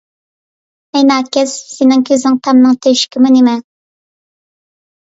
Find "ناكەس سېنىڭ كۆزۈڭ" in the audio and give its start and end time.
1.09-2.41